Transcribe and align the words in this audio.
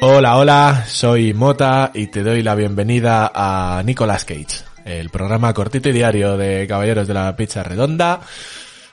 Hola, 0.00 0.38
hola, 0.38 0.84
soy 0.86 1.34
Mota 1.34 1.90
y 1.92 2.06
te 2.06 2.22
doy 2.22 2.42
la 2.42 2.54
bienvenida 2.54 3.30
a 3.34 3.82
Nicolas 3.84 4.24
Cage, 4.24 4.64
el 4.86 5.10
programa 5.10 5.52
cortito 5.52 5.90
y 5.90 5.92
diario 5.92 6.38
de 6.38 6.66
Caballeros 6.66 7.06
de 7.06 7.14
la 7.14 7.36
Pizza 7.36 7.62
Redonda 7.62 8.20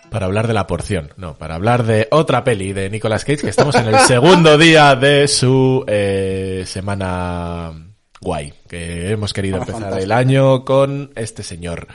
para 0.10 0.26
hablar 0.26 0.48
de 0.48 0.54
la 0.54 0.68
porción, 0.68 1.14
no, 1.16 1.38
para 1.38 1.56
hablar 1.56 1.84
de 1.84 2.10
otra 2.12 2.44
peli 2.44 2.74
de 2.74 2.90
Nicolas 2.90 3.24
Cage, 3.24 3.44
que 3.44 3.50
estamos 3.50 3.76
en 3.76 3.88
el 3.88 4.00
segundo 4.08 4.58
día 4.58 4.96
de 4.96 5.30
su 5.30 5.86
eh, 5.88 6.66
semana 6.68 7.72
guay, 8.20 8.54
que 8.68 9.12
hemos 9.12 9.32
querido 9.32 9.60
empezar 9.60 9.98
el 9.98 10.12
año 10.12 10.66
con 10.66 11.12
este 11.16 11.42
señor. 11.42 11.88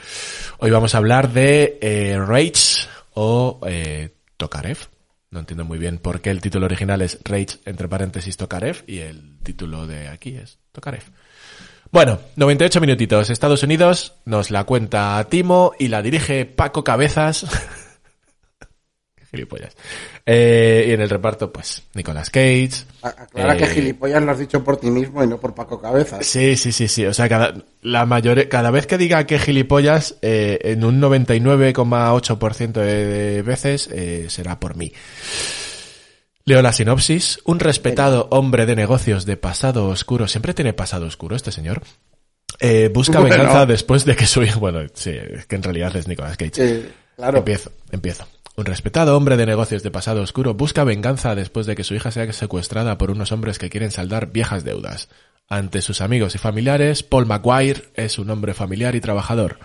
Hoy 0.57 0.71
vamos 0.71 0.95
a 0.95 0.97
hablar 0.97 1.29
de 1.29 1.77
eh, 1.81 2.17
Rage 2.19 2.87
o 3.19 3.59
eh, 3.65 4.15
Tokarev. 4.37 4.77
No 5.31 5.39
entiendo 5.39 5.65
muy 5.65 5.79
bien 5.79 5.97
por 5.97 6.21
qué 6.21 6.29
el 6.29 6.39
título 6.39 6.67
original 6.67 7.01
es 7.01 7.19
Rage 7.23 7.59
entre 7.65 7.89
paréntesis 7.89 8.37
Tokarev 8.37 8.83
y 8.85 8.99
el 8.99 9.39
título 9.39 9.87
de 9.87 10.07
aquí 10.07 10.35
es 10.35 10.59
Tokarev. 10.71 11.03
Bueno, 11.91 12.19
98 12.35 12.79
minutitos. 12.79 13.29
Estados 13.29 13.63
Unidos 13.63 14.13
nos 14.25 14.51
la 14.51 14.65
cuenta 14.65 15.25
Timo 15.29 15.73
y 15.79 15.87
la 15.87 16.03
dirige 16.03 16.45
Paco 16.45 16.83
Cabezas. 16.83 17.45
gilipollas. 19.31 19.75
Eh, 20.25 20.85
y 20.89 20.91
en 20.93 21.01
el 21.01 21.09
reparto, 21.09 21.51
pues, 21.51 21.83
Nicolas 21.93 22.29
Cage. 22.29 22.71
Aclara 23.01 23.55
eh, 23.55 23.57
que 23.57 23.67
gilipollas 23.67 24.23
lo 24.23 24.31
has 24.31 24.39
dicho 24.39 24.63
por 24.63 24.77
ti 24.77 24.89
mismo 24.89 25.23
y 25.23 25.27
no 25.27 25.39
por 25.39 25.53
Paco 25.53 25.79
Cabezas. 25.79 26.25
Sí, 26.25 26.55
sí, 26.55 26.71
sí, 26.71 26.87
sí. 26.87 27.05
O 27.05 27.13
sea, 27.13 27.29
cada, 27.29 27.53
la 27.81 28.05
mayor, 28.05 28.47
cada 28.47 28.71
vez 28.71 28.87
que 28.87 28.97
diga 28.97 29.25
que 29.25 29.39
gilipollas, 29.39 30.17
eh, 30.21 30.59
en 30.63 30.83
un 30.83 31.01
99,8% 31.01 32.71
de, 32.73 33.05
de 33.05 33.41
veces 33.41 33.89
eh, 33.91 34.27
será 34.29 34.59
por 34.59 34.75
mí. 34.75 34.93
Leo 36.47 36.61
la 36.61 36.71
sinopsis. 36.71 37.39
Un 37.43 37.59
respetado 37.59 38.29
hombre 38.31 38.65
de 38.65 38.77
negocios 38.77 39.25
de 39.25 39.35
pasado 39.35 39.87
oscuro. 39.87 40.29
Siempre 40.29 40.53
tiene 40.53 40.71
pasado 40.71 41.05
oscuro 41.05 41.35
este 41.35 41.51
señor. 41.51 41.81
Eh, 42.61 42.89
busca 42.93 43.19
Bueno. 43.19 43.35
venganza 43.35 43.65
después 43.65 44.05
de 44.05 44.15
que 44.15 44.25
su 44.25 44.41
hijo... 44.43 44.61
Bueno, 44.61 44.79
sí, 44.93 45.11
es 45.11 45.45
que 45.45 45.57
en 45.57 45.63
realidad 45.63 45.93
es 45.97 46.07
Nicolas 46.07 46.37
Cage. 46.37 46.53
Eh, 46.57 46.89
claro. 47.17 47.39
Empiezo, 47.39 47.71
empiezo. 47.91 48.25
Un 48.57 48.65
respetado 48.65 49.15
hombre 49.15 49.37
de 49.37 49.45
negocios 49.45 49.83
de 49.83 49.91
pasado 49.91 50.23
oscuro 50.23 50.55
busca 50.55 50.83
venganza 50.83 51.35
después 51.35 51.67
de 51.67 51.75
que 51.75 51.83
su 51.83 51.93
hija 51.93 52.09
sea 52.09 52.33
secuestrada 52.33 52.97
por 52.97 53.11
unos 53.11 53.31
hombres 53.31 53.59
que 53.59 53.69
quieren 53.69 53.91
saldar 53.91 54.31
viejas 54.31 54.63
deudas. 54.63 55.09
Ante 55.47 55.83
sus 55.83 56.01
amigos 56.01 56.33
y 56.33 56.39
familiares, 56.39 57.03
Paul 57.03 57.27
Maguire 57.27 57.83
es 57.93 58.17
un 58.17 58.31
hombre 58.31 58.55
familiar 58.55 58.95
y 58.95 58.99
trabajador. 58.99 59.59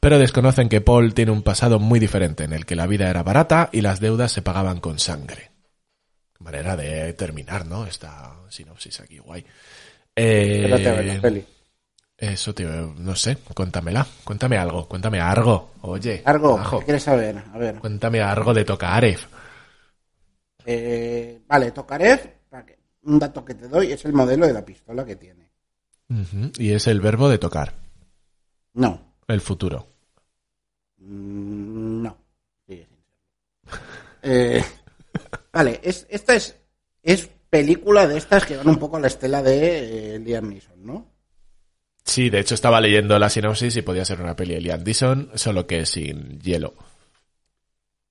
Pero 0.00 0.18
desconocen 0.18 0.68
que 0.68 0.80
Paul 0.80 1.14
tiene 1.14 1.30
un 1.30 1.44
pasado 1.44 1.78
muy 1.78 2.00
diferente, 2.00 2.42
en 2.42 2.52
el 2.52 2.66
que 2.66 2.74
la 2.74 2.88
vida 2.88 3.08
era 3.08 3.22
barata 3.22 3.70
y 3.72 3.82
las 3.82 4.00
deudas 4.00 4.32
se 4.32 4.42
pagaban 4.42 4.80
con 4.80 4.98
sangre. 4.98 5.52
Manera 6.40 6.76
de 6.76 7.12
terminar, 7.12 7.64
¿no? 7.66 7.86
Esta 7.86 8.34
sinopsis 8.48 8.98
aquí, 8.98 9.18
guay. 9.18 9.46
Eh, 10.16 10.62
Espérate 10.64 10.88
a 10.88 10.92
ver 10.94 11.04
la 11.06 11.20
peli. 11.20 11.44
Eso, 12.16 12.54
tío, 12.54 12.68
no 12.96 13.14
sé, 13.16 13.36
cuéntamela, 13.54 14.06
cuéntame 14.24 14.56
algo, 14.56 14.86
cuéntame 14.88 15.20
algo, 15.20 15.72
oye. 15.82 16.22
Argo, 16.24 16.56
majo, 16.58 16.78
¿qué 16.80 16.84
quieres 16.86 17.02
saber? 17.02 17.42
A 17.52 17.58
ver. 17.58 17.78
cuéntame 17.80 18.20
algo 18.22 18.54
de 18.54 18.64
Tokarev. 18.64 19.18
Eh, 20.66 21.40
vale, 21.46 21.70
Tokarev, 21.72 22.20
un 23.02 23.18
dato 23.18 23.44
que 23.44 23.54
te 23.54 23.68
doy, 23.68 23.92
es 23.92 24.04
el 24.04 24.12
modelo 24.14 24.46
de 24.46 24.52
la 24.54 24.64
pistola 24.64 25.04
que 25.04 25.16
tiene. 25.16 25.50
Y 26.58 26.72
es 26.72 26.86
el 26.86 27.00
verbo 27.00 27.28
de 27.28 27.38
tocar, 27.38 27.74
No. 28.74 29.14
el 29.28 29.40
futuro. 29.40 29.88
Mm, 30.98 32.02
No. 32.02 32.16
Sigue 32.66 32.86
sin 32.86 32.96
serlo. 33.04 33.78
Eh, 34.22 34.64
vale, 35.52 35.80
es, 35.82 36.06
esta 36.08 36.34
es, 36.34 36.56
es 37.02 37.28
película 37.50 38.06
de 38.06 38.16
estas 38.18 38.44
que 38.46 38.56
van 38.56 38.68
un 38.68 38.78
poco 38.78 38.96
a 38.96 39.00
la 39.00 39.08
estela 39.08 39.42
de 39.42 40.14
eh, 40.14 40.18
Liam 40.20 40.48
Neeson, 40.48 40.84
¿no? 40.84 41.13
Sí, 42.04 42.28
de 42.28 42.40
hecho 42.40 42.54
estaba 42.54 42.80
leyendo 42.80 43.18
la 43.18 43.30
sinopsis 43.30 43.76
y 43.76 43.82
podía 43.82 44.04
ser 44.04 44.20
una 44.20 44.36
peli 44.36 44.54
de 44.54 44.60
Liam 44.60 44.82
Neeson, 44.84 45.30
solo 45.34 45.66
que 45.66 45.86
sin 45.86 46.38
hielo. 46.40 46.74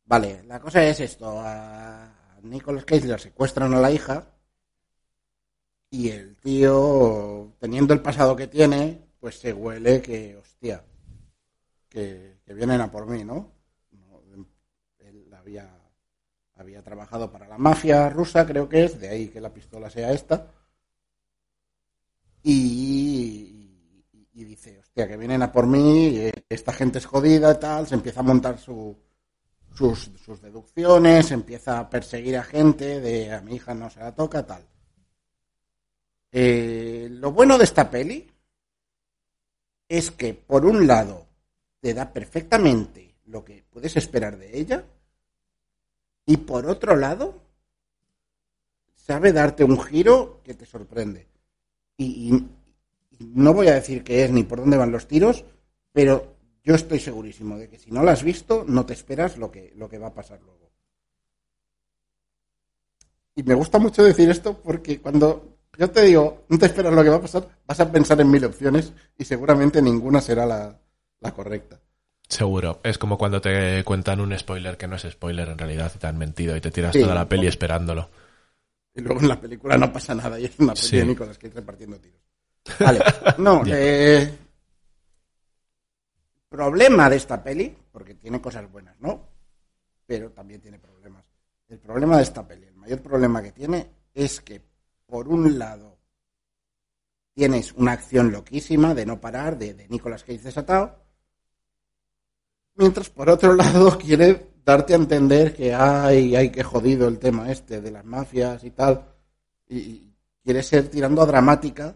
Vale, 0.06 0.44
la 0.44 0.60
cosa 0.60 0.84
es 0.84 1.00
esto. 1.00 1.40
A 1.40 2.12
Nicolas 2.42 2.86
Cage 2.86 3.18
secuestran 3.18 3.74
a 3.74 3.80
la 3.80 3.92
hija 3.92 4.28
y 5.90 6.10
el 6.10 6.36
tío, 6.38 7.54
teniendo 7.60 7.94
el 7.94 8.02
pasado 8.02 8.36
que 8.36 8.48
tiene, 8.48 9.00
pues 9.20 9.36
se 9.40 9.54
huele 9.54 10.02
que, 10.02 10.36
hostia, 10.36 10.84
que, 11.88 12.40
vienen 12.48 12.82
a 12.82 12.92
por 12.92 13.06
mí, 13.06 13.24
¿no? 13.24 13.52
No, 13.92 14.22
Él 15.00 15.32
había, 15.34 15.70
había 16.56 16.82
trabajado 16.82 17.32
para 17.32 17.48
la 17.48 17.60
mafia 17.60 18.10
rusa, 18.10 18.46
creo 18.46 18.68
que 18.68 18.86
es, 18.86 19.00
de 19.00 19.10
ahí 19.10 19.28
que 19.28 19.40
la 19.40 19.54
pistola 19.54 19.90
sea 19.90 20.12
esta. 20.12 20.52
Y, 22.42 23.54
y 24.34 24.46
dice, 24.64 24.80
hostia, 24.80 25.08
que 25.08 25.18
vienen 25.18 25.42
a 25.42 25.52
por 25.52 25.68
mí, 25.68 26.32
esta 26.48 26.72
gente 26.72 27.00
es 27.00 27.06
jodida 27.06 27.52
y 27.52 27.60
tal, 27.60 27.88
se 27.88 27.96
empieza 27.96 28.22
a 28.22 28.24
montar 28.24 28.58
su, 28.58 28.96
sus, 29.74 30.12
sus 30.24 30.42
deducciones, 30.42 31.32
empieza 31.32 31.80
a 31.80 31.90
perseguir 31.90 32.38
a 32.38 32.44
gente 32.44 33.02
de 33.02 33.34
a 33.34 33.42
mi 33.42 33.56
hija 33.56 33.74
no 33.74 33.90
se 33.90 34.00
la 34.00 34.14
toca, 34.14 34.46
tal. 34.46 34.66
Eh, 36.32 37.08
lo 37.12 37.32
bueno 37.32 37.58
de 37.58 37.64
esta 37.64 37.90
peli 37.90 38.30
es 39.88 40.12
que, 40.12 40.34
por 40.34 40.66
un 40.66 40.88
lado, 40.88 41.28
te 41.80 41.94
da 41.94 42.12
perfectamente 42.12 43.16
lo 43.26 43.44
que 43.44 43.64
puedes 43.70 43.96
esperar 43.98 44.38
de 44.38 44.58
ella, 44.58 44.86
y 46.26 46.38
por 46.38 46.66
otro 46.68 46.96
lado, 46.96 47.42
sabe 48.96 49.34
darte 49.34 49.66
un 49.66 49.82
giro 49.82 50.42
que 50.42 50.54
te 50.54 50.66
sorprende. 50.66 51.28
Y 51.98 52.32
no 53.34 53.54
voy 53.54 53.68
a 53.68 53.74
decir 53.76 54.04
qué 54.04 54.24
es 54.26 54.32
ni 54.32 54.44
por 54.44 54.60
dónde 54.60 54.78
van 54.78 54.92
los 54.92 55.08
tiros, 55.08 55.46
pero 55.92 56.36
yo 56.64 56.76
estoy 56.76 57.00
segurísimo 57.00 57.58
de 57.58 57.70
que 57.70 57.78
si 57.78 57.92
no 57.92 58.04
la 58.04 58.14
has 58.14 58.24
visto, 58.24 58.64
no 58.68 58.86
te 58.86 58.94
esperas 58.94 59.38
lo 59.38 59.52
que, 59.52 59.74
lo 59.76 59.90
que 59.90 59.98
va 59.98 60.08
a 60.08 60.14
pasar 60.14 60.40
luego. 60.42 60.72
Y 63.36 63.44
me 63.44 63.54
gusta 63.56 63.80
mucho 63.80 64.04
decir 64.04 64.30
esto 64.30 64.58
porque 64.62 65.00
cuando 65.02 65.58
yo 65.78 65.90
te 65.90 66.04
digo, 66.04 66.44
no 66.50 66.58
te 66.60 66.68
esperas 66.68 66.94
lo 66.94 67.04
que 67.04 67.10
va 67.10 67.16
a 67.18 67.22
pasar, 67.22 67.48
vas 67.66 67.80
a 67.80 67.92
pensar 67.92 68.22
en 68.22 68.30
mil 68.30 68.46
opciones 68.46 68.94
y 69.18 69.26
seguramente 69.26 69.82
ninguna 69.82 70.22
será 70.22 70.46
la, 70.46 70.80
la 71.20 71.32
correcta. 71.34 71.80
Seguro. 72.28 72.80
Es 72.84 72.98
como 72.98 73.18
cuando 73.18 73.42
te 73.42 73.84
cuentan 73.84 74.22
un 74.22 74.38
spoiler 74.38 74.78
que 74.78 74.88
no 74.88 74.96
es 74.96 75.04
spoiler 75.10 75.50
en 75.50 75.58
realidad 75.58 75.92
y 75.96 75.98
te 76.00 76.08
han 76.08 76.18
mentido 76.18 76.56
y 76.56 76.62
te 76.62 76.72
tiras 76.72 76.94
Sí. 76.94 77.02
toda 77.02 77.16
la 77.16 77.28
peli 77.28 77.48
esperándolo. 77.48 78.10
Y 78.96 79.02
luego 79.02 79.20
en 79.22 79.28
la 79.28 79.42
película 79.42 79.78
no 79.78 79.92
pasa 79.92 80.14
nada 80.14 80.40
y 80.40 80.46
es 80.46 80.60
una 80.60 80.74
peli 80.74 80.86
Sí. 80.88 80.98
de 80.98 81.06
Nicolas 81.06 81.38
Cage 81.38 81.54
repartiendo 81.56 81.98
tiros. 82.00 82.22
Vale, 82.80 83.04
no, 83.38 83.64
eh, 83.66 84.38
problema 86.54 87.10
de 87.10 87.16
esta 87.16 87.44
peli, 87.44 87.76
porque 87.92 88.14
tiene 88.14 88.40
cosas 88.40 88.72
buenas, 88.72 88.96
¿no? 89.00 89.28
Pero 90.06 90.32
también 90.32 90.62
tiene 90.62 90.78
problemas. 90.78 91.26
El 91.68 91.80
problema 91.80 92.18
de 92.18 92.24
esta 92.24 92.48
peli, 92.48 92.68
el 92.68 92.76
mayor 92.76 93.02
problema 93.02 93.42
que 93.42 93.52
tiene 93.52 93.90
es 94.14 94.40
que, 94.42 94.62
por 95.08 95.28
un 95.28 95.58
lado, 95.58 95.98
tienes 97.34 97.74
una 97.74 97.94
acción 97.94 98.32
loquísima 98.32 98.94
de 98.94 99.06
no 99.06 99.20
parar, 99.20 99.58
de, 99.58 99.74
de 99.74 99.88
Nicolas 99.88 100.24
Cage 100.24 100.44
desatado, 100.44 101.00
mientras 102.76 103.10
por 103.10 103.30
otro 103.30 103.54
lado 103.56 103.98
quiere 103.98 104.52
darte 104.64 104.94
a 104.94 104.98
entender 104.98 105.56
que 105.56 105.74
hay, 105.74 106.36
hay 106.36 106.52
que 106.52 106.64
jodido 106.64 107.08
el 107.08 107.18
tema 107.18 107.52
este 107.52 107.82
de 107.82 107.90
las 107.90 108.06
mafias 108.06 108.64
y 108.64 108.70
tal, 108.70 109.06
y, 109.68 109.78
y 109.78 110.16
quiere 110.44 110.62
ser 110.62 110.88
tirando 110.90 111.24
a 111.24 111.26
dramática, 111.26 111.96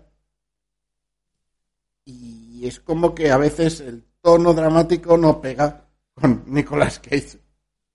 y 2.57 2.65
es 2.65 2.79
como 2.79 3.13
que 3.13 3.29
a 3.29 3.37
veces 3.37 3.81
el 3.81 4.03
tono 4.19 4.51
dramático 4.51 5.15
no 5.15 5.39
pega 5.39 5.85
con 6.15 6.43
Nicolas 6.47 6.99
Cage 6.99 7.39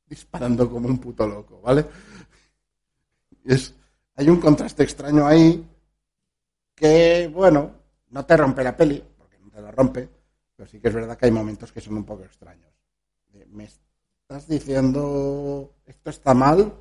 disparando 0.06 0.70
como 0.70 0.86
un 0.86 0.98
puto 0.98 1.26
loco, 1.26 1.60
¿vale? 1.60 1.84
Es, 3.44 3.74
hay 4.14 4.28
un 4.28 4.40
contraste 4.40 4.84
extraño 4.84 5.26
ahí 5.26 5.68
que, 6.76 7.28
bueno, 7.32 7.72
no 8.10 8.24
te 8.24 8.36
rompe 8.36 8.62
la 8.62 8.76
peli, 8.76 9.02
porque 9.18 9.36
no 9.40 9.50
te 9.50 9.60
la 9.60 9.72
rompe, 9.72 10.08
pero 10.54 10.68
sí 10.68 10.78
que 10.78 10.88
es 10.88 10.94
verdad 10.94 11.18
que 11.18 11.26
hay 11.26 11.32
momentos 11.32 11.72
que 11.72 11.80
son 11.80 11.96
un 11.96 12.04
poco 12.04 12.22
extraños. 12.22 12.70
Me 13.48 13.64
estás 13.64 14.46
diciendo, 14.46 15.74
esto 15.86 16.10
está 16.10 16.34
mal, 16.34 16.72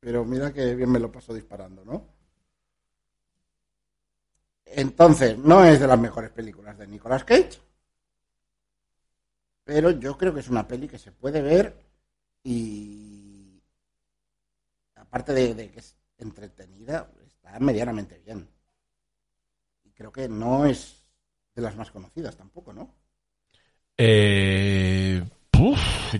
pero 0.00 0.24
mira 0.24 0.52
que 0.52 0.74
bien 0.74 0.90
me 0.90 0.98
lo 0.98 1.12
paso 1.12 1.32
disparando, 1.32 1.84
¿no? 1.84 2.04
Entonces, 4.74 5.36
no 5.38 5.64
es 5.64 5.80
de 5.80 5.86
las 5.86 5.98
mejores 5.98 6.30
películas 6.30 6.78
de 6.78 6.86
Nicolas 6.86 7.24
Cage, 7.24 7.60
pero 9.64 9.90
yo 9.90 10.16
creo 10.18 10.34
que 10.34 10.40
es 10.40 10.48
una 10.48 10.66
peli 10.66 10.88
que 10.88 10.98
se 10.98 11.12
puede 11.12 11.40
ver 11.42 11.76
y 12.42 13.62
aparte 14.96 15.32
de, 15.32 15.54
de 15.54 15.70
que 15.70 15.80
es 15.80 15.96
entretenida, 16.18 17.10
está 17.26 17.58
medianamente 17.60 18.18
bien. 18.18 18.48
Y 19.84 19.90
creo 19.92 20.12
que 20.12 20.28
no 20.28 20.66
es 20.66 21.04
de 21.54 21.62
las 21.62 21.76
más 21.76 21.90
conocidas 21.90 22.36
tampoco, 22.36 22.72
¿no? 22.72 22.94
Eh, 23.96 25.22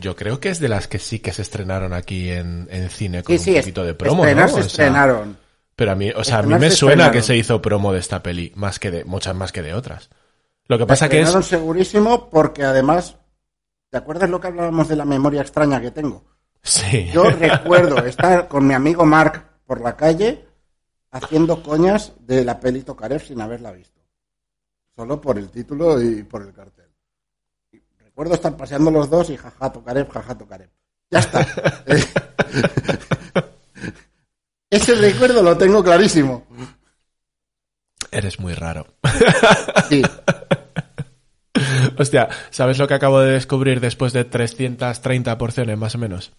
yo 0.01 0.15
creo 0.15 0.41
que 0.41 0.51
es 0.51 0.61
de 0.61 0.69
las 0.69 0.89
que 0.89 0.99
sí 0.99 1.19
que 1.19 1.33
se 1.33 1.43
estrenaron 1.43 1.93
aquí 1.93 2.31
en, 2.31 2.69
en 2.71 2.89
cine 2.91 3.23
con 3.23 3.39
Sí, 3.39 3.51
un 3.51 3.57
poquito 3.57 3.85
de 3.85 3.95
promo, 3.95 4.25
estrenar 4.25 4.51
¿no? 4.51 4.55
se 4.57 4.61
estrenaron. 4.61 5.39
Pero 5.83 5.91
a 5.91 5.97
mí, 5.97 6.13
o 6.15 6.23
sea, 6.23 6.39
a 6.39 6.43
mí 6.43 6.55
me 6.55 6.71
suena 6.71 7.11
que 7.11 7.23
se 7.23 7.37
hizo 7.37 7.61
promo 7.61 7.93
de 7.93 7.99
esta 7.99 8.23
peli, 8.23 8.53
más 8.55 8.79
que 8.79 8.93
de, 8.93 9.05
muchas 9.05 9.35
más 9.35 9.51
que 9.51 9.63
de 9.63 9.75
otras. 9.75 10.11
Lo 10.69 10.79
que 10.79 10.87
pasa 10.87 11.09
que 11.09 11.21
es, 11.21 11.31
segurísimo 11.45 12.31
porque 12.31 12.63
además, 12.63 13.17
¿te 13.91 13.99
acuerdas 13.99 14.31
lo 14.31 14.41
que 14.41 14.47
hablábamos 14.47 14.87
de 14.87 14.95
la 14.95 15.05
memoria 15.05 15.41
extraña 15.41 15.81
que 15.81 15.91
tengo? 15.91 16.23
sí, 16.63 17.11
Yo 17.13 17.29
recuerdo 17.31 17.99
estar 18.07 18.47
con 18.47 18.65
mi 18.65 18.75
amigo 18.75 19.05
Mark 19.05 19.45
por 19.67 19.81
la 19.81 19.97
calle 19.97 20.47
haciendo 21.11 21.65
coñas 21.65 22.13
de 22.21 22.45
la 22.45 22.61
peli 22.61 22.83
Tokarev 22.83 23.21
sin 23.21 23.41
haberla 23.41 23.73
visto. 23.73 24.01
Solo 24.95 25.21
por 25.21 25.37
el 25.37 25.51
título 25.51 26.01
y 26.01 26.23
por 26.23 26.43
el 26.43 26.53
cartel. 26.53 26.93
Y 27.73 27.83
recuerdo 27.99 28.35
estar 28.35 28.57
paseando 28.57 28.93
los 28.93 29.11
dos 29.11 29.31
y 29.31 29.37
jaja 29.37 29.73
Tokarev, 29.73 30.09
jaja 30.09 30.39
Tokarev. 30.39 30.71
Ya 31.11 31.19
está. 31.19 31.45
Ese 34.73 34.95
recuerdo 34.95 35.43
lo 35.43 35.55
tengo 35.59 35.85
clarísimo. 35.85 36.47
eres 38.11 38.41
muy 38.41 38.55
raro. 38.55 38.87
Sí. 39.91 40.03
Hostia, 41.99 42.29
¿sabes 42.51 42.79
lo 42.79 42.89
que 42.89 42.95
acabo 42.95 43.21
de 43.21 43.33
descubrir 43.33 43.81
después 43.81 44.15
de 44.15 44.25
330 44.25 45.37
porciones 45.37 45.77
más 45.77 45.95
o 45.95 45.99
menos? 45.99 46.33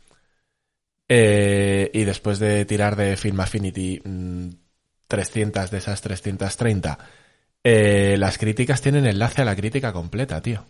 Eh, 1.08 1.92
y 1.94 2.06
después 2.06 2.40
de 2.40 2.66
tirar 2.66 2.96
de 2.96 3.18
Film 3.18 3.40
Affinity 3.40 4.02
mm, 4.04 4.50
300 5.08 5.70
de 5.70 5.78
esas 5.78 6.02
330, 6.02 6.98
eh, 7.64 8.16
las 8.18 8.40
críticas 8.40 8.82
tienen 8.82 9.06
enlace 9.06 9.44
a 9.44 9.46
la 9.46 9.56
crítica 9.56 9.94
completa, 9.94 10.42
tío. 10.42 10.66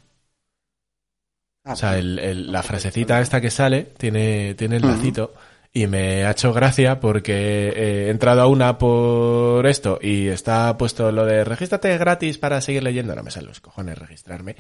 Ah, 1.64 1.74
O 1.74 1.76
sea, 1.78 1.98
el- 1.98 2.20
el- 2.20 2.52
la 2.52 2.62
frasecita 2.62 3.22
esta 3.22 3.40
que 3.40 3.52
sale 3.52 3.84
tiene, 3.98 4.54
tiene 4.56 4.76
el 4.78 4.82
lacito 4.82 5.34
y 5.74 5.88
me 5.88 6.24
ha 6.24 6.32
hecho 6.32 6.54
gracia 6.54 7.00
porque 7.00 7.70
he 7.70 8.10
entrado 8.10 8.42
a 8.42 8.48
una 8.48 8.78
por 8.78 9.66
esto 9.66 9.98
y 10.00 10.28
está 10.28 10.78
puesto 10.78 11.12
lo 11.12 11.26
de 11.26 11.44
regístrate 11.44 11.98
gratis 11.98 12.38
para 12.38 12.62
seguir 12.62 12.84
leyendo. 12.84 13.16
No 13.16 13.24
me 13.24 13.32
salen 13.32 13.50
los 13.50 13.60
cojones 13.60 13.98
registrarme. 13.98 14.56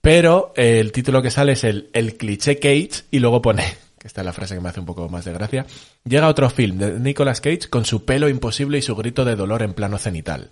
Pero 0.00 0.54
eh, 0.56 0.80
el 0.80 0.90
título 0.92 1.20
que 1.20 1.30
sale 1.30 1.52
es 1.52 1.64
el, 1.64 1.90
el 1.92 2.16
cliché 2.16 2.58
Cage 2.58 3.04
y 3.10 3.18
luego 3.18 3.42
pone, 3.42 3.64
que 3.98 4.06
esta 4.06 4.22
es 4.22 4.24
la 4.24 4.32
frase 4.32 4.54
que 4.54 4.60
me 4.60 4.70
hace 4.70 4.80
un 4.80 4.86
poco 4.86 5.08
más 5.08 5.26
de 5.26 5.32
gracia, 5.34 5.66
llega 6.04 6.28
otro 6.28 6.48
film 6.48 6.78
de 6.78 6.98
Nicolas 6.98 7.40
Cage 7.40 7.68
con 7.68 7.84
su 7.84 8.04
pelo 8.04 8.28
imposible 8.28 8.78
y 8.78 8.82
su 8.82 8.96
grito 8.96 9.24
de 9.24 9.36
dolor 9.36 9.62
en 9.62 9.74
plano 9.74 9.98
cenital. 9.98 10.50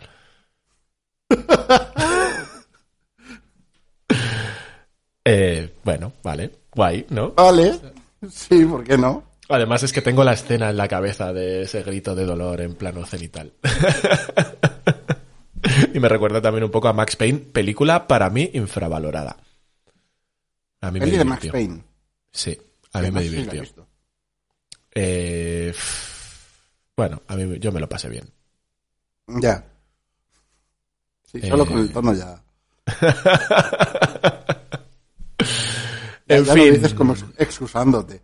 Eh, 5.28 5.74
bueno, 5.82 6.12
vale, 6.22 6.52
guay, 6.72 7.04
¿no? 7.10 7.32
Vale. 7.32 7.72
Sí, 8.30 8.64
¿por 8.64 8.84
qué 8.84 8.96
no? 8.96 9.24
Además 9.48 9.82
es 9.84 9.92
que 9.92 10.02
tengo 10.02 10.24
la 10.24 10.32
escena 10.32 10.70
en 10.70 10.76
la 10.76 10.88
cabeza 10.88 11.32
de 11.32 11.62
ese 11.62 11.82
grito 11.82 12.14
de 12.14 12.24
dolor 12.24 12.60
en 12.60 12.74
plano 12.74 13.04
cenital. 13.06 13.52
y 15.94 16.00
me 16.00 16.08
recuerda 16.08 16.40
también 16.42 16.64
un 16.64 16.70
poco 16.70 16.88
a 16.88 16.92
Max 16.92 17.16
Payne, 17.16 17.38
película 17.38 18.06
para 18.08 18.28
mí 18.30 18.50
infravalorada. 18.54 19.36
A 20.80 20.90
mí 20.90 20.98
me 20.98 21.06
Peli 21.06 21.18
de 21.18 21.24
Max 21.24 21.42
divirtió. 21.42 21.52
Payne. 21.68 21.84
Sí, 22.32 22.58
a 22.92 23.00
mí 23.00 23.10
me 23.10 23.22
divirtió. 23.22 23.64
Eh, 24.94 25.74
bueno, 26.96 27.22
a 27.28 27.36
mí 27.36 27.58
yo 27.58 27.70
me 27.72 27.80
lo 27.80 27.88
pasé 27.88 28.08
bien. 28.08 28.28
Ya. 29.28 29.64
Sí, 31.30 31.40
solo 31.42 31.64
Eh. 31.64 31.66
con 31.66 31.78
el 31.78 31.92
tono 31.92 32.12
ya. 32.14 32.42
En 36.28 36.44
ya 36.44 36.54
fin. 36.54 36.66
lo 36.66 36.72
dices 36.74 36.94
como 36.94 37.12
ex- 37.12 37.24
excusándote. 37.38 38.20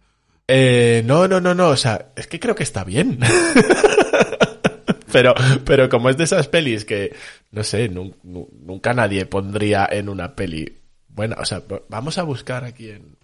Eh, 0.54 1.02
no, 1.06 1.26
no, 1.28 1.40
no, 1.40 1.54
no, 1.54 1.68
o 1.68 1.76
sea, 1.76 2.12
es 2.14 2.26
que 2.26 2.38
creo 2.38 2.54
que 2.54 2.62
está 2.62 2.84
bien. 2.84 3.18
pero, 5.12 5.34
pero 5.64 5.88
como 5.88 6.10
es 6.10 6.16
de 6.16 6.24
esas 6.24 6.48
pelis 6.48 6.84
que, 6.84 7.14
no 7.50 7.62
sé, 7.64 7.88
nun- 7.90 8.16
nu- 8.22 8.48
nunca 8.60 8.92
nadie 8.94 9.26
pondría 9.26 9.88
en 9.90 10.08
una 10.08 10.34
peli. 10.34 10.80
Bueno, 11.08 11.36
o 11.38 11.44
sea, 11.44 11.62
vamos 11.88 12.18
a 12.18 12.22
buscar 12.22 12.64
aquí 12.64 12.90
en, 12.90 13.16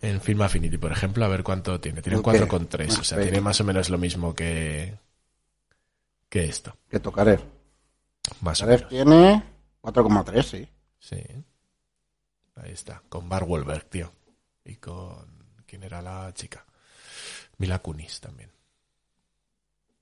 en 0.00 0.20
Film 0.20 0.42
Affinity, 0.42 0.78
por 0.78 0.92
ejemplo, 0.92 1.24
a 1.24 1.28
ver 1.28 1.42
cuánto 1.42 1.80
tiene. 1.80 2.02
Tiene 2.02 2.18
un 2.18 2.24
Ok, 2.26 2.34
4,3, 2.34 3.00
o 3.00 3.04
sea, 3.04 3.20
tiene 3.20 3.40
más 3.40 3.60
o 3.60 3.64
menos 3.64 3.88
lo 3.90 3.98
mismo 3.98 4.34
que, 4.34 4.94
que 6.28 6.44
esto. 6.44 6.76
Que 6.90 7.00
tocaré. 7.00 7.38
Más 8.40 8.60
o 8.62 8.64
Tokarev 8.66 8.90
menos. 8.90 8.90
tiene 8.90 9.42
4,3, 9.82 10.42
sí. 10.42 10.68
Sí. 10.98 11.22
Ahí 12.56 12.72
está, 12.72 13.02
con 13.08 13.28
Bar 13.28 13.44
Wahlberg, 13.44 13.84
tío. 13.90 14.12
Y 14.64 14.76
con... 14.76 15.43
¿Quién 15.74 15.82
era 15.82 16.00
la 16.00 16.32
chica? 16.32 16.64
Mila 17.58 17.80
Kunis 17.80 18.20
también. 18.20 18.48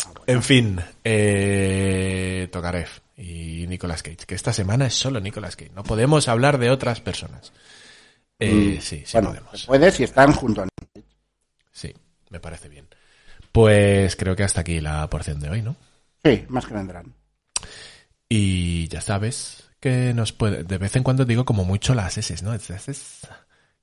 Ah, 0.04 0.08
bueno. 0.08 0.24
En 0.26 0.42
fin, 0.42 0.78
eh, 1.02 2.46
Tokarev 2.52 2.90
y 3.16 3.66
Nicolas 3.68 4.02
Cage, 4.02 4.26
que 4.26 4.34
esta 4.34 4.52
semana 4.52 4.84
es 4.88 4.94
solo 4.94 5.18
Nicolas 5.18 5.56
Cage. 5.56 5.70
No 5.74 5.82
podemos 5.82 6.28
hablar 6.28 6.58
de 6.58 6.68
otras 6.70 7.00
personas. 7.00 7.54
Eh, 8.38 8.76
Mm, 8.76 8.80
sí, 8.82 9.02
sí 9.06 9.12
bueno, 9.14 9.30
podemos. 9.30 9.60
se 9.62 9.66
puede 9.66 9.90
si 9.92 10.04
están 10.04 10.34
junto 10.34 10.60
a 10.62 10.68
Sí, 11.72 11.94
me 12.28 12.38
parece 12.38 12.68
bien. 12.68 12.86
Pues 13.50 14.14
creo 14.16 14.36
que 14.36 14.42
hasta 14.44 14.60
aquí 14.60 14.78
la 14.82 15.08
porción 15.08 15.40
de 15.40 15.48
hoy, 15.48 15.62
¿no? 15.62 15.74
Sí, 16.22 16.44
más 16.48 16.66
que 16.66 16.74
vendrán. 16.74 17.14
Y 18.28 18.88
ya 18.88 19.00
sabes 19.00 19.70
que 19.80 20.12
nos 20.12 20.34
puede, 20.34 20.64
de 20.64 20.76
vez 20.76 20.94
en 20.96 21.02
cuando 21.02 21.24
digo 21.24 21.46
como 21.46 21.64
mucho 21.64 21.94
las 21.94 22.18
S, 22.18 22.42
¿no? 22.44 22.52
Es- 22.52 22.68
es- 22.68 23.20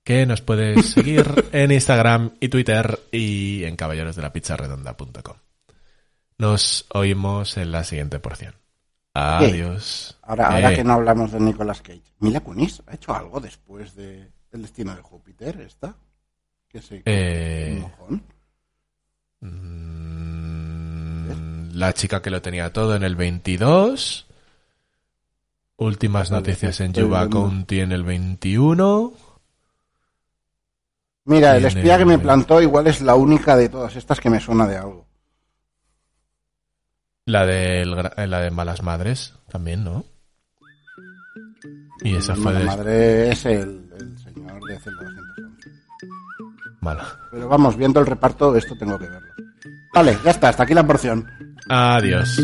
Que 0.09 0.25
nos 0.25 0.41
puedes 0.41 0.87
seguir 0.89 1.45
en 1.51 1.71
Instagram 1.71 2.31
y 2.39 2.49
Twitter 2.49 2.99
y 3.11 3.63
en 3.65 3.75
caballerosdelapizzaredonda.com. 3.75 5.35
Nos 6.39 6.87
oímos 6.91 7.57
en 7.57 7.71
la 7.71 7.83
siguiente 7.83 8.17
porción. 8.19 8.55
Adiós. 9.13 10.17
Ahora, 10.23 10.47
ahora 10.47 10.73
Eh, 10.73 10.77
que 10.77 10.83
no 10.83 10.93
hablamos 10.93 11.31
de 11.31 11.39
Nicolas 11.39 11.83
Cage. 11.83 12.01
¿Mila 12.21 12.39
Kunis 12.39 12.81
ha 12.87 12.95
hecho 12.95 13.13
algo 13.13 13.39
después 13.39 13.93
de 13.93 14.31
El 14.51 14.63
destino 14.63 14.95
de 14.95 15.01
Júpiter? 15.03 15.61
¿Esta? 15.61 15.95
Que 16.67 16.81
sí. 16.81 17.03
eh, 17.05 17.73
un 17.75 17.81
mojón. 17.81 18.23
mm, 19.41 21.77
la 21.77 21.93
chica 21.93 22.19
que 22.23 22.31
lo 22.31 22.41
tenía 22.41 22.73
todo 22.73 22.95
en 22.95 23.03
el 23.03 23.15
22. 23.15 24.25
Últimas 25.77 26.31
noticias 26.31 26.79
en 26.81 26.93
Yuba. 26.93 27.29
County 27.29 27.81
en 27.81 27.91
el 27.91 28.01
21. 28.03 29.13
Mira, 31.29 31.55
el 31.55 31.65
espía 31.65 31.95
que 31.95 32.05
me 32.05 32.17
plantó 32.17 32.59
igual 32.59 32.87
es 32.87 33.01
la 33.01 33.13
única 33.13 33.55
de 33.55 33.69
todas 33.69 33.95
estas 33.95 34.19
que 34.19 34.31
me 34.31 34.39
suena 34.39 34.65
de 34.65 34.77
algo. 34.77 35.05
La 37.25 37.45
de, 37.45 37.85
la 37.85 38.39
de 38.39 38.49
Malas 38.49 38.81
Madres 38.81 39.35
también, 39.47 39.83
¿no? 39.83 40.03
Y 42.01 42.15
esa 42.15 42.35
fue 42.35 42.51
La 42.51 42.59
de 42.59 42.65
madre 42.65 43.31
es 43.31 43.45
el, 43.45 43.91
el 43.99 44.17
señor 44.17 44.59
de 44.63 44.79
Celda 44.79 45.03
211. 45.03 45.71
mala. 46.81 47.05
Pero 47.29 47.47
vamos, 47.47 47.77
viendo 47.77 47.99
el 47.99 48.07
reparto, 48.07 48.55
esto 48.55 48.75
tengo 48.75 48.97
que 48.97 49.07
verlo. 49.07 49.29
Vale, 49.93 50.17
ya 50.25 50.31
está, 50.31 50.49
hasta 50.49 50.63
aquí 50.63 50.73
la 50.73 50.87
porción. 50.87 51.29
Adiós. 51.69 52.41